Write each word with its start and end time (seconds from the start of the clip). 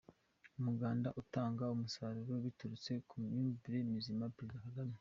Umuganda 0.59 1.09
utanga 1.21 1.63
umusaruro 1.75 2.33
biturutse 2.45 2.91
ku 3.07 3.13
myumvire 3.23 3.77
mizima 3.91 4.25
Perezida 4.37 4.61
Kagame 4.65 4.89